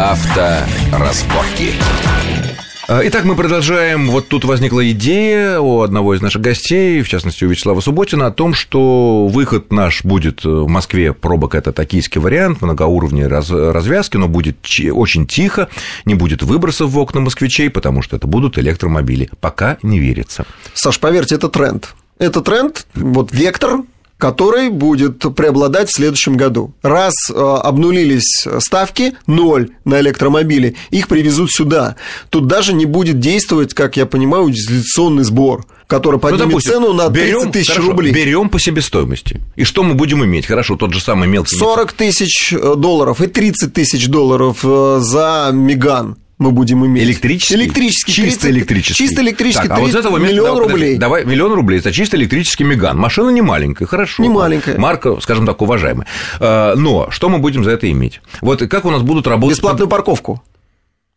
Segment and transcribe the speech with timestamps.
[0.00, 1.74] Авторазборки.
[2.88, 4.10] А, итак, мы продолжаем.
[4.10, 8.30] Вот тут возникла идея у одного из наших гостей, в частности, у Вячеслава Субботина, о
[8.30, 14.26] том, что выход наш будет в Москве, пробок это токийский вариант, многоуровневой раз, развязки, но
[14.26, 15.68] будет очень тихо,
[16.06, 19.28] не будет выбросов в окна москвичей, потому что это будут электромобили.
[19.42, 20.46] Пока не верится.
[20.72, 21.94] Саш, поверьте, это тренд.
[22.18, 23.80] Это тренд, вот вектор,
[24.20, 26.72] который будет преобладать в следующем году.
[26.82, 31.96] Раз э, обнулились ставки, ноль на электромобили, их привезут сюда.
[32.28, 36.72] Тут даже не будет действовать, как я понимаю, утилизационный сбор который ну, поднимет ну, допустим,
[36.72, 38.12] цену на 30 тысяч рублей.
[38.12, 39.40] Берем по себестоимости.
[39.56, 40.46] И что мы будем иметь?
[40.46, 41.56] Хорошо, тот же самый мелкий.
[41.56, 47.04] 40 тысяч э, долларов и 30 тысяч долларов за Меган мы будем иметь.
[47.04, 47.54] Электрический?
[47.54, 48.12] Электрический.
[48.12, 48.94] Чисто 30, электрический.
[48.94, 49.68] Чисто электрический.
[49.68, 50.96] Так, а вот с этого миллион да, рублей.
[50.96, 51.80] Давай, миллион рублей.
[51.80, 52.96] Это чисто электрический Меган.
[52.98, 54.22] Машина не маленькая, хорошо.
[54.22, 54.78] Не маленькая.
[54.78, 56.06] Марка, скажем так, уважаемая.
[56.40, 58.22] А, но что мы будем за это иметь?
[58.40, 59.56] Вот как у нас будут работать...
[59.56, 60.42] Бесплатную парковку.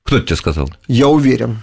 [0.04, 0.70] Кто это тебе сказал?
[0.88, 1.59] Я уверен.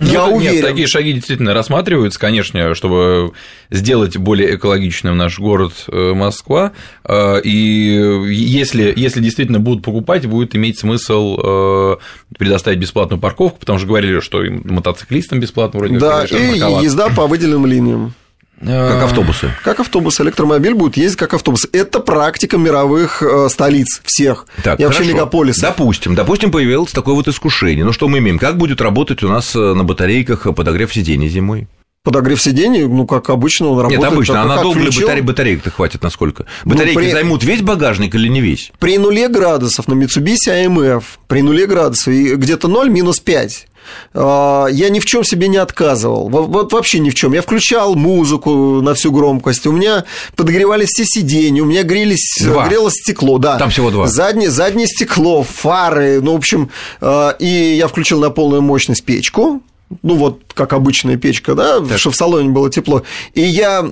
[0.00, 0.54] Ну, Я уверен.
[0.54, 3.32] Нет, такие шаги действительно рассматриваются, конечно, чтобы
[3.70, 6.72] сделать более экологичным наш город э, Москва.
[7.04, 11.96] Э, и если, если действительно будут покупать, будет иметь смысл э,
[12.38, 17.26] предоставить бесплатную парковку, потому что говорили, что и мотоциклистам бесплатно вроде Да, и езда по
[17.26, 18.14] выделенным линиям.
[18.60, 19.50] Как автобусы.
[19.64, 20.20] Как автобус.
[20.20, 21.66] Электромобиль будет ездить как автобус.
[21.72, 24.46] Это практика мировых э, столиц всех.
[24.62, 25.62] Так, и вообще мегаполисов.
[25.62, 27.84] Допустим, допустим, появилось такое вот искушение.
[27.84, 28.38] Ну, что мы имеем?
[28.38, 31.68] Как будет работать у нас э, на батарейках подогрев сидений зимой?
[32.02, 34.00] Подогрев сидений, ну, как обычно, он работает.
[34.00, 36.46] Нет, обычно, а надолго ли батарей, батареек-то хватит насколько?
[36.64, 37.12] Ну, Батарейки ну, при...
[37.12, 38.72] займут весь багажник или не весь?
[38.78, 43.69] При нуле градусов на Mitsubishi AMF, при нуле градусов, и где-то 0 минус 5 а,
[44.14, 46.28] я ни в чем себе не отказывал.
[46.28, 47.32] Вот вообще ни в чем.
[47.32, 49.66] Я включал музыку на всю громкость.
[49.66, 50.04] У меня
[50.36, 52.66] подогревались все сиденья, у меня грелись, два.
[52.68, 53.56] грелось стекло, да.
[53.58, 54.06] Там всего два.
[54.06, 56.20] Заднее, заднее стекло, фары.
[56.20, 59.62] Ну, в общем, а, и я включил на полную мощность печку
[60.02, 61.98] ну вот как обычная печка, да, так.
[61.98, 63.02] что в салоне было тепло.
[63.34, 63.82] И я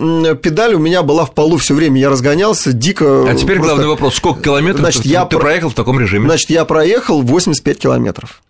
[0.41, 3.28] педаль у меня была в полу все время, я разгонялся дико.
[3.28, 3.75] А теперь просто...
[3.75, 6.26] главный вопрос: сколько километров значит, ты, я ты проехал в таком режиме?
[6.26, 8.42] Значит, я проехал 85 километров.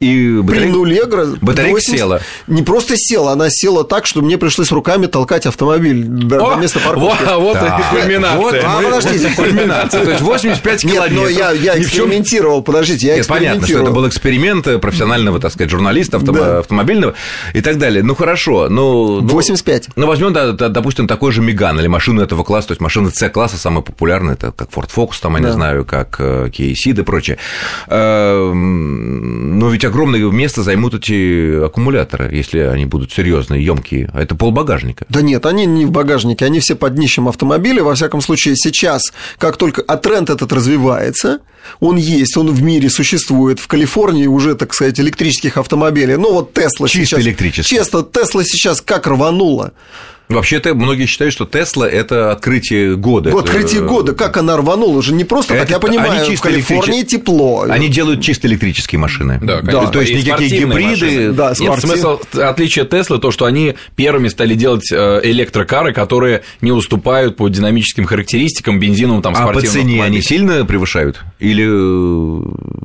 [0.00, 1.04] И батарейка, При нуле
[1.40, 2.20] батарейка 80, села.
[2.46, 6.62] Не просто села, она села так, что мне пришлось руками толкать автомобиль до, О, до
[6.62, 7.24] места парковки.
[7.24, 7.80] Вот, вот да.
[7.80, 8.36] и кульминация.
[8.38, 9.32] Вот, а, подождите.
[9.34, 10.04] Кульминация.
[10.04, 11.10] То есть 85 километров.
[11.10, 15.52] Нет, но я, я экспериментировал, подождите, я Нет, понятно, что это был эксперимент профессионального, так
[15.52, 16.58] сказать, журналиста авто, да.
[16.60, 17.14] автомобильного
[17.52, 18.04] и так далее.
[18.04, 19.20] Ну, хорошо, ну...
[19.20, 19.88] 85.
[19.96, 23.56] Ну, возьмем, да, допустим, такой же Меган или машину этого класса, то есть машины C-класса
[23.56, 25.48] самые популярные, это как Ford Focus, там, я да.
[25.48, 27.38] не знаю, как э, Kia Ceed и прочее.
[27.88, 34.10] Эм, но ведь огромное место займут эти аккумуляторы, если они будут серьезные, емкие.
[34.12, 35.04] А это полбагажника.
[35.08, 37.82] Да нет, они не в багажнике, они все под днищем автомобиля.
[37.82, 41.40] Во всяком случае, сейчас, как только а тренд этот развивается,
[41.80, 43.60] он есть, он в мире существует.
[43.60, 46.16] В Калифорнии уже, так сказать, электрических автомобилей.
[46.16, 47.20] Ну, вот Тесла Чисто сейчас...
[47.20, 47.76] электрический.
[47.76, 49.72] Чисто Тесла сейчас как рванула.
[50.28, 53.30] Вообще-то многие считают, что Тесла– это открытие года.
[53.30, 56.40] Вот открытие года, как она рванула, уже не просто это, так, я понимаю, они в
[56.40, 57.20] Калифорнии электрич...
[57.20, 57.62] тепло.
[57.68, 59.38] Они делают чисто электрические машины.
[59.42, 59.80] Да, конечно.
[59.82, 59.90] Да.
[59.90, 60.90] То есть никакие гибриды.
[60.90, 61.32] Машины.
[61.32, 66.72] Да, Нет, смысл, отличие Теслы, то, что они первыми стали делать э, электрокары, которые не
[66.72, 71.20] уступают по динамическим характеристикам бензиновым там А по цене они сильно превышают?
[71.38, 72.42] Или э,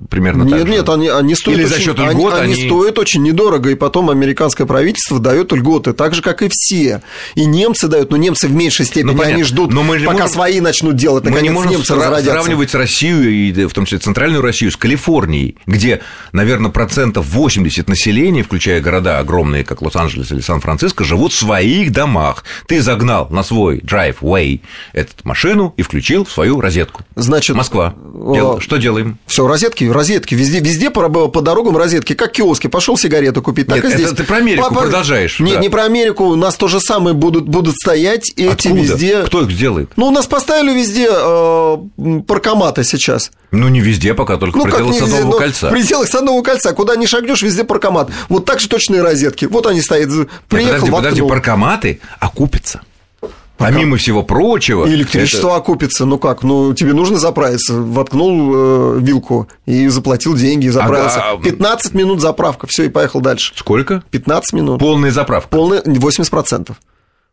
[0.10, 0.74] примерно нет, так же?
[0.74, 2.54] Нет, они, они стоят Или очень, за счет льгот они, они...
[2.54, 7.02] они стоят очень недорого, и потом американское правительство дает льготы, так же, как и все.
[7.36, 10.28] И немцы дают, но немцы в меньшей степени, ну, они ждут, но мы пока можем...
[10.30, 14.00] свои начнут делать, наконец мы не можем немцы сра- сравнивать Россию, и в том числе
[14.00, 16.02] центральную Россию, с Калифорнией, где,
[16.32, 22.44] наверное, процентов 80 населения, включая города огромные, как Лос-Анджелес или Сан-Франциско, живут в своих домах.
[22.68, 24.62] Ты загнал на свой driveway
[24.94, 27.04] эту машину и включил в свою розетку.
[27.16, 27.96] Значит, Москва.
[28.14, 28.60] Дел...
[28.60, 29.18] Что делаем?
[29.28, 32.68] Все, розетки, розетки, везде, везде по, по дорогам розетки, как киоски.
[32.68, 34.08] Пошел сигарету купить, так Нет, и здесь.
[34.08, 35.40] Это ты про Америку по, продолжаешь.
[35.40, 35.62] Нет, да.
[35.62, 38.76] не про Америку, у нас то же самое будут, будут стоять эти Откуда?
[38.76, 39.22] везде.
[39.24, 39.92] Кто их сделает?
[39.96, 43.32] Ну, у нас поставили везде э, паркоматы сейчас.
[43.52, 45.68] Ну, не везде пока, только ну, в пределах Садового везде, кольца.
[45.70, 46.74] В пределах Садового кольца.
[46.74, 48.10] Куда не шагнешь, везде паркомат.
[48.28, 49.46] Вот так же точные розетки.
[49.46, 50.10] Вот они стоят.
[50.50, 52.82] Приехал, Нет, подожди, подожди, паркоматы окупятся.
[53.58, 54.86] Помимо всего прочего.
[54.86, 55.58] И электричество это...
[55.58, 56.06] окупится.
[56.06, 56.44] Ну как?
[56.44, 57.74] Ну, тебе нужно заправиться.
[57.74, 61.22] Воткнул э, вилку и заплатил деньги, и заправился.
[61.22, 61.44] Ага.
[61.44, 62.68] 15 минут заправка.
[62.68, 63.54] Все, и поехал дальше.
[63.56, 64.04] Сколько?
[64.12, 64.80] 15 минут.
[64.80, 65.48] Полная заправка.
[65.50, 66.74] Полная 80%.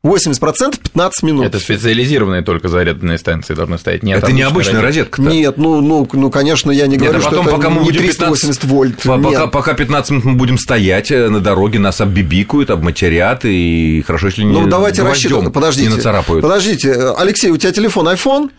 [0.02, 1.44] 80% 15 минут.
[1.44, 4.02] Это специализированные только зарядные станции должны стоять.
[4.02, 5.20] Нет, это не обычная розетка.
[5.20, 5.30] -то.
[5.30, 7.82] Нет, ну, ну, ну, конечно, я не говорю, Нет, а потом, что пока это мы
[7.84, 9.02] не 380 15, вольт.
[9.02, 14.28] Пока, пока 15 минут мы будем стоять э, на дороге, нас оббибикают, обматерят, и хорошо,
[14.28, 15.52] если не Ну, давайте рассчитывать.
[15.52, 16.42] Подождите, не нацарапают.
[16.42, 18.50] Подождите, Алексей, у тебя телефон iPhone?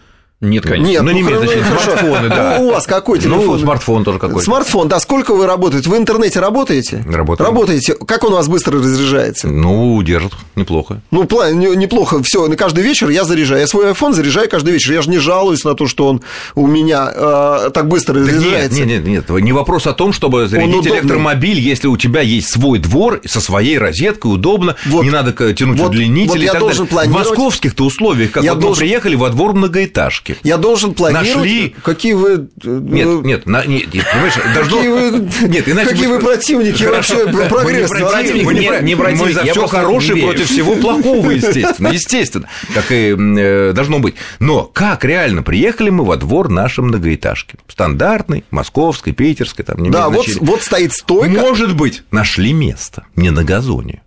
[0.42, 0.88] Нет, конечно.
[0.88, 1.66] Нет, ну, ну не имеет значения.
[1.66, 2.58] Смартфоны, да.
[2.58, 3.46] Ну, у вас какой телефон?
[3.46, 4.44] Ну, смартфон тоже какой-то.
[4.44, 5.00] Смартфон, да.
[5.00, 5.88] Сколько вы работаете?
[5.88, 7.06] В интернете работаете?
[7.08, 7.48] Работаю.
[7.48, 7.94] Работаете.
[7.94, 9.48] Как он у вас быстро разряжается?
[9.48, 11.02] Ну, держит неплохо.
[11.12, 12.24] Ну, неплохо.
[12.24, 13.62] Все, на каждый вечер я заряжаю.
[13.62, 14.94] Я свой iPhone заряжаю каждый вечер.
[14.94, 16.22] Я же не жалуюсь на то, что он
[16.56, 18.80] у меня э, так быстро разряжается.
[18.80, 19.44] Нет, нет, нет, нет.
[19.44, 23.78] Не вопрос о том, чтобы зарядить электромобиль, если у тебя есть свой двор со своей
[23.78, 27.12] розеткой, удобно, вот, не надо тянуть вот, удлинитель вот и так должен далее.
[27.12, 28.84] В московских-то условиях, как я вот должен...
[28.84, 30.31] мы приехали во двор многоэтажки.
[30.44, 31.76] Я должен планировать Нашли...
[31.84, 32.50] Какие вы...
[32.64, 34.78] Нет, нет, на, нет, нет понимаешь, должно...
[34.78, 37.96] Какие вы, нет, иначе какие вы противники вообще прогресса.
[38.44, 43.16] Мы не, не, не мы за все хорошее против всего плохого, естественно, естественно, как и
[43.16, 44.16] э, должно быть.
[44.40, 47.56] Но как реально приехали мы во двор нашей многоэтажки?
[47.68, 51.40] Стандартной, московской, питерской, там не Да, вот, вот стоит стойка.
[51.42, 54.02] Может быть, нашли место, не на газоне.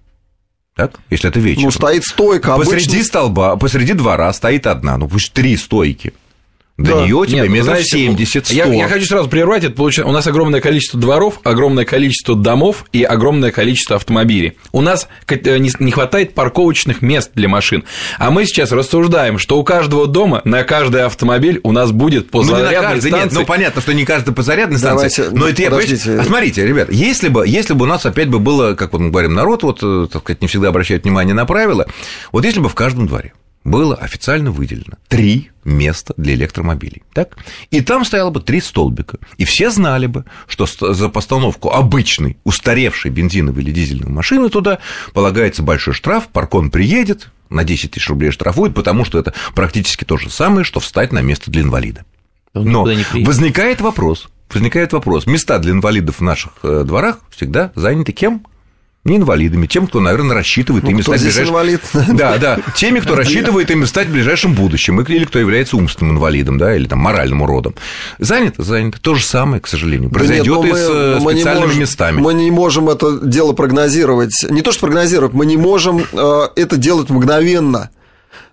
[0.74, 1.62] Так, если это вечер.
[1.62, 2.56] Ну, стоит стойка.
[2.56, 3.04] Посреди обычно...
[3.04, 6.12] столба, посреди двора стоит одна, ну пусть три стойки.
[6.76, 7.02] До да.
[7.02, 8.54] нее тебе Нет, метров знаете, 70 100.
[8.54, 9.74] Я, я хочу сразу прервать это.
[9.76, 14.58] Получается, у нас огромное количество дворов, огромное количество домов и огромное количество автомобилей.
[14.72, 17.84] У нас э, не хватает парковочных мест для машин.
[18.18, 22.38] А мы сейчас рассуждаем, что у каждого дома на каждый автомобиль у нас будет по
[22.38, 23.24] ну, зарядной каждый, станции.
[23.24, 25.22] Нет, ну понятно, что не каждый по зарядной станции.
[25.22, 28.40] Давайте, но это я, а смотрите, ребят, если бы, если бы у нас опять бы
[28.40, 31.46] было, как вот мы говорим, народ, вот, э, так сказать, не всегда обращает внимание на
[31.46, 31.86] правила,
[32.32, 33.32] вот если бы в каждом дворе
[33.64, 37.02] было официально выделено три места для электромобилей.
[37.12, 37.36] Так?
[37.70, 39.18] И там стояло бы три столбика.
[39.38, 44.78] И все знали бы, что за постановку обычной, устаревшей бензиновой или дизельной машины туда
[45.14, 50.16] полагается большой штраф, паркон приедет, на 10 тысяч рублей штрафует, потому что это практически то
[50.16, 52.04] же самое, что встать на место для инвалида.
[52.52, 58.44] Но возникает вопрос, возникает вопрос, места для инвалидов в наших э, дворах всегда заняты кем?
[59.04, 61.50] Не инвалидами, тем, кто, наверное, рассчитывает ну, ими стать ближайшим...
[61.50, 61.80] инвалид?
[61.92, 66.56] Да, да, теми, кто рассчитывает ими стать в ближайшем будущем, или кто является умственным инвалидом,
[66.56, 67.74] да, или там моральным уродом.
[68.18, 68.98] Занято, занято.
[69.00, 72.20] То же самое, к сожалению, произойдет да нет, и с э, мы специальными можем, местами.
[72.20, 74.34] Мы не можем это дело прогнозировать.
[74.48, 77.90] Не то, что прогнозировать, мы не можем э, это делать мгновенно.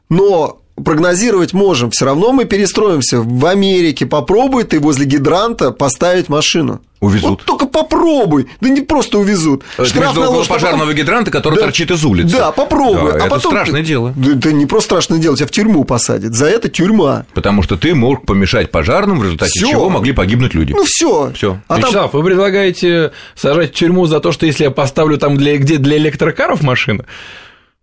[0.10, 1.92] Но прогнозировать можем.
[1.92, 3.22] Все равно мы перестроимся.
[3.22, 6.82] В Америке попробуй ты возле гидранта поставить машину.
[7.02, 7.30] Увезут.
[7.30, 8.48] Вот только попробуй.
[8.62, 9.64] Да не просто увезут.
[9.74, 10.96] Штраф на около пожарного потом...
[10.96, 11.64] гидранта, который да.
[11.64, 12.38] торчит из улицы.
[12.38, 13.12] Да, попробуй.
[13.12, 13.52] Да, а это потом...
[13.54, 14.14] страшное дело.
[14.16, 16.36] Да, это не просто страшное дело, тебя в тюрьму посадят.
[16.36, 17.26] За это тюрьма.
[17.34, 19.72] Потому что ты мог помешать пожарным, в результате всё.
[19.72, 20.74] чего могли погибнуть люди.
[20.74, 21.32] Ну все.
[21.34, 21.60] Все.
[21.68, 22.22] А Вячеслав, там...
[22.22, 25.98] вы предлагаете сажать в тюрьму за то, что если я поставлю там для, где для
[25.98, 27.06] электрокаров машину,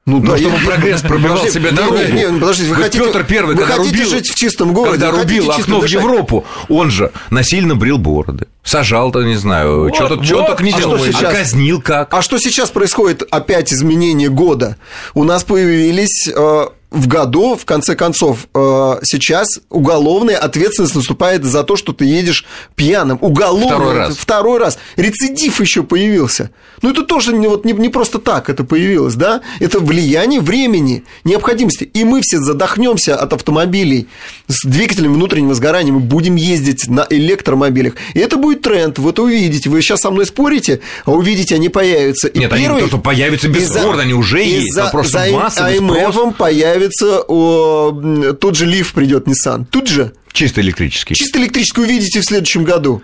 [0.08, 0.64] ну, да, чтобы я...
[0.64, 1.96] прогресс пробивал себе дорогу.
[1.98, 4.92] Нет, нет, подождите, вы хотите, Петр Первый, вы когда хотите рубил, жить в чистом городе,
[4.98, 10.16] когда рубил окно в Европу, он же насильно брил бороды, сажал-то, не знаю, вот, что-то,
[10.16, 12.14] вот, только не а делал, сейчас, а казнил как.
[12.14, 13.22] А что сейчас происходит?
[13.30, 14.78] Опять изменение года.
[15.12, 21.62] У нас появились э, в году, в конце концов, э, сейчас уголовная ответственность наступает за
[21.62, 22.46] то, что ты едешь
[22.76, 23.18] пьяным.
[23.20, 23.66] Уголовный.
[23.66, 24.16] Второй раз.
[24.16, 24.78] Второй раз.
[24.96, 26.50] Рецидив еще появился.
[26.80, 29.42] Ну, это тоже не, вот, не, не просто так это появилось, да?
[29.60, 31.84] Это влияние времени, необходимости.
[31.84, 34.08] И мы все задохнемся от автомобилей
[34.46, 35.92] с двигателем внутреннего сгорания.
[35.92, 37.94] Мы будем ездить на электромобилях.
[38.14, 38.98] И это будет тренд.
[38.98, 39.68] Вот увидите.
[39.68, 42.28] Вы сейчас со мной спорите, а увидите, они появятся.
[42.28, 44.72] И Нет, первый, они появятся бесспорно, они уже есть.
[44.72, 49.64] За, Вопрос за АМФом появится появится, о, тот же лифт придет Nissan.
[49.70, 50.12] Тут же.
[50.32, 51.14] Чисто электрический.
[51.14, 53.02] Чисто электрический увидите в следующем году.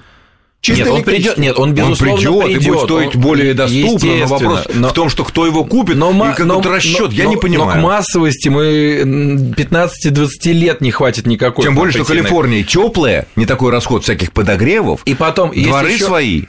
[0.60, 3.52] Чисто нет, он придет, нет, он безусловно он придет, придет и будет стоить он, более
[3.52, 7.25] доступно, но вопрос но, в том, что кто его купит, но, и какой-то расчет, я
[7.25, 7.82] но, не понимаю.
[7.82, 11.66] Но к массовости мы 15-20 лет не хватит никакой.
[11.66, 16.06] Тем более, что Калифорния теплая, не такой расход всяких подогревов, и потом дворы еще...
[16.06, 16.44] свои.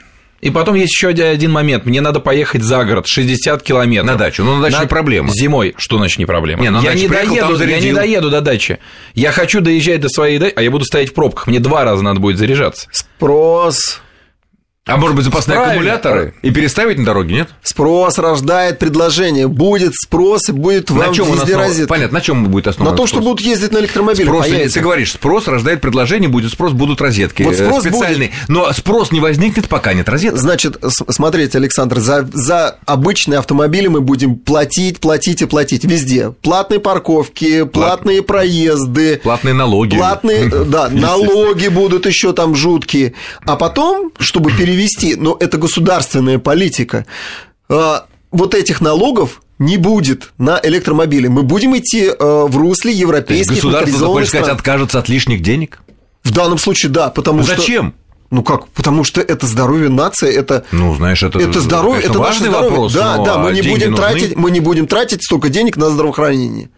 [0.46, 1.86] И потом есть еще один момент.
[1.86, 4.12] Мне надо поехать за город 60 километров.
[4.12, 4.44] На дачу.
[4.44, 4.82] Ну, на даче на...
[4.82, 5.28] не проблема.
[5.32, 5.74] Зимой.
[5.76, 6.62] Что значит не проблема?
[6.62, 8.78] Не, ну, я, не доеду, я не доеду до дачи.
[9.14, 11.48] Я хочу доезжать до своей дачи, а я буду стоять в пробках.
[11.48, 12.86] Мне два раза надо будет заряжаться.
[12.92, 14.00] Спрос.
[14.86, 15.74] А может быть запасные Правильно.
[15.74, 17.48] аккумуляторы и переставить на дороге, нет?
[17.64, 19.48] Спрос рождает предложение.
[19.48, 21.66] Будет спрос и будет вам на чем везде основ...
[21.66, 21.88] розетка.
[21.88, 24.28] Понятно, на чем будет основан На том, что будут ездить на электромобилях.
[24.28, 28.28] Спрос, ты говоришь, спрос рождает предложение, будет спрос, будут розетки вот спрос специальные.
[28.28, 28.48] Будет...
[28.48, 30.38] Но спрос не возникнет, пока нет розеток.
[30.38, 30.76] Значит,
[31.08, 36.30] смотрите, Александр, за, за обычные автомобили мы будем платить, платить и платить везде.
[36.42, 37.72] Платные парковки, Плат...
[37.72, 39.20] платные проезды.
[39.20, 39.96] Платные налоги.
[39.96, 43.14] Платные, да, налоги будут еще там жуткие.
[43.44, 47.06] А потом, чтобы перевести перевести, но это государственная политика.
[47.68, 51.28] А, вот этих налогов не будет на электромобили.
[51.28, 55.80] Мы будем идти а, в русле европейских Государство, хочешь сказать, откажется от лишних денег?
[56.22, 57.54] В данном случае, да, потому Зачем?
[57.54, 57.62] что...
[57.62, 57.94] Зачем?
[58.28, 58.68] Ну как?
[58.70, 62.70] Потому что это здоровье нации, это ну знаешь, это это здоровье, это важный наше здоровье.
[62.70, 62.92] вопрос.
[62.92, 64.04] Да, да, мы не будем нужны.
[64.04, 66.70] тратить, мы не будем тратить столько денег на здравоохранение.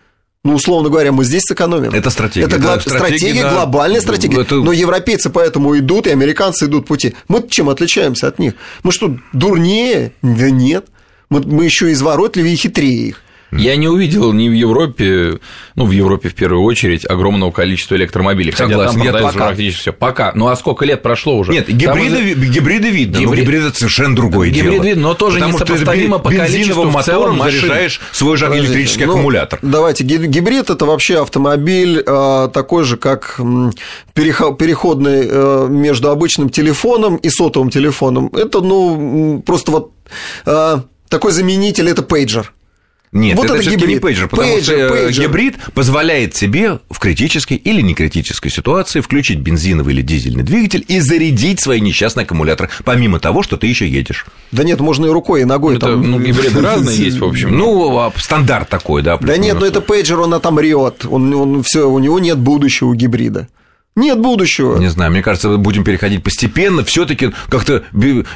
[0.45, 1.91] Ну, условно говоря, мы здесь сэкономим.
[1.91, 2.47] Это стратегия.
[2.47, 4.43] Это да, стратегия, стратегия да, глобальная стратегия.
[4.43, 4.55] Это...
[4.55, 7.15] Но европейцы поэтому идут, и американцы идут пути.
[7.27, 8.55] Мы чем отличаемся от них?
[8.83, 10.13] Мы что, дурнее?
[10.23, 10.87] Да нет.
[11.29, 13.23] Мы, мы еще изворотливее и хитрее их.
[13.51, 15.39] Я не увидел ни в Европе,
[15.75, 18.53] ну, в Европе в первую очередь, огромного количества электромобилей.
[18.53, 19.93] Согласен, хотя там продается практически все.
[19.93, 20.33] Пока.
[20.35, 21.53] Ну, а сколько лет прошло уже?
[21.53, 23.29] Нет, гибриды, там гибриды видно, гибрид...
[23.29, 24.83] но гибриды это совершенно другое гибрид дело.
[24.83, 29.59] видно, но тоже Потому несопоставимо по количеству в целом заряжаешь свой же электрический ну, аккумулятор.
[29.63, 33.41] Давайте, гибрид– это вообще автомобиль э, такой же, как
[34.15, 38.29] переходный э, между обычным телефоном и сотовым телефоном.
[38.35, 39.93] Это, ну, просто вот
[40.45, 40.79] э,
[41.09, 42.53] такой заменитель– это пейджер.
[43.13, 43.89] Нет, вот это, это гибрид.
[43.89, 45.25] не пейджер, потому пейджер, что э, пейджер.
[45.25, 51.61] гибрид позволяет себе в критической или некритической ситуации включить бензиновый или дизельный двигатель и зарядить
[51.61, 54.27] свои несчастные аккумуляторы, помимо того, что ты еще едешь.
[54.53, 55.77] Да нет, можно и рукой, и ногой.
[55.77, 56.11] Это, там...
[56.11, 57.57] Ну, гибриды разные есть, в общем.
[57.57, 59.17] Ну, а стандарт такой, да.
[59.17, 62.95] Да нет, но это пейджер, он отомрет, он, он, все, у него нет будущего у
[62.95, 63.49] гибрида.
[63.99, 64.79] Нет будущего.
[64.79, 67.83] Не знаю, мне кажется, будем переходить постепенно, все-таки как-то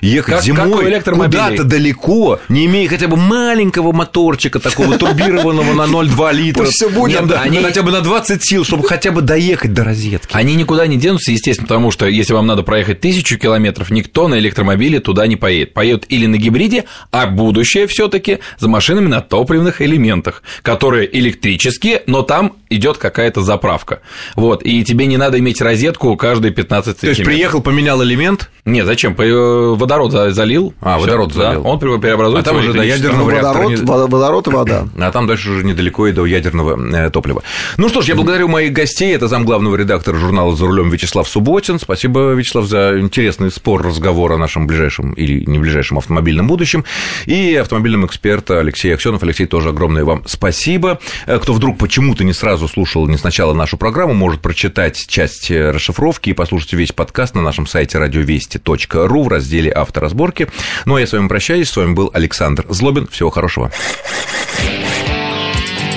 [0.01, 5.83] ехать как, зимой как куда-то далеко, не имея хотя бы маленького моторчика такого турбированного на
[5.83, 6.65] 0,2 литра.
[6.65, 7.21] Пусть все будет.
[7.21, 7.59] Нет, да, они...
[7.59, 10.33] Хотя бы на 20 сил, чтобы хотя бы доехать до розетки.
[10.33, 14.39] Они никуда не денутся, естественно, потому что если вам надо проехать тысячу километров, никто на
[14.41, 15.75] электромобиле туда не поедет.
[15.75, 22.23] Поедут или на гибриде, а будущее все-таки за машинами на топливных элементах, которые электрические, но
[22.23, 24.01] там идет какая-то заправка.
[24.35, 27.01] Вот, и тебе не надо иметь розетку каждые 15 сантиметров.
[27.01, 28.51] То есть приехал, поменял элемент?
[28.65, 29.15] Нет, зачем?
[29.19, 30.75] Э, водород залил.
[30.81, 31.63] А, водород залил.
[31.63, 32.51] Да, он преобразуется.
[32.51, 34.07] А там уже до ядерного водород, реактора.
[34.07, 34.89] Водород и вода.
[34.99, 37.43] А там дальше уже недалеко и до ядерного э, топлива.
[37.77, 39.15] Ну что ж, я благодарю моих гостей.
[39.15, 41.79] Это зам главного редактора журнала «За рулем» Вячеслав Субботин.
[41.79, 46.85] Спасибо, Вячеслав, за интересный спор, разговор о нашем ближайшем или не ближайшем автомобильном будущем.
[47.27, 49.23] И автомобильным эксперт Алексей Аксенов.
[49.23, 51.01] Алексей, тоже огромное вам спасибо.
[51.27, 56.31] Э, кто вдруг почему-то не сразу слушал, не сначала нашу программу, может прочитать часть расшифровки
[56.31, 60.49] и послушать весь подкаст на нашем сайте радиовести.ру в разделе авторазборки.
[60.85, 61.71] Ну а я с вами прощаюсь.
[61.71, 63.07] С вами был Александр Злобин.
[63.07, 63.71] Всего хорошего.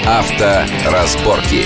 [0.05, 1.65] Авторазборки.